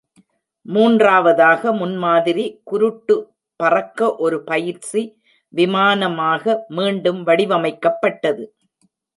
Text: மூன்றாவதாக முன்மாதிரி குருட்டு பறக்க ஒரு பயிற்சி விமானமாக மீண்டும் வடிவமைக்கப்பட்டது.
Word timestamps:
மூன்றாவதாக 0.65 1.71
முன்மாதிரி 1.73 2.45
குருட்டு 2.63 3.15
பறக்க 3.59 4.15
ஒரு 4.15 4.39
பயிற்சி 4.43 5.01
விமானமாக 5.53 6.57
மீண்டும் 6.69 7.21
வடிவமைக்கப்பட்டது. 7.27 8.43